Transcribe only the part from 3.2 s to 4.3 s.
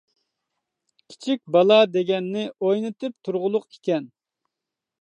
تۇرغۇلۇق ئىكەن.